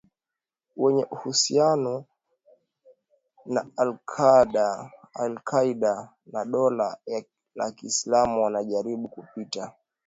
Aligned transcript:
Wenye 0.77 1.05
uhusiano 1.05 2.05
na 3.45 3.67
al-Kaeda 5.23 6.13
na 6.25 6.45
Dola 6.45 6.97
la 7.55 7.71
kiislamu 7.71 8.43
wanajaribu 8.43 9.07
kupita 9.07 9.73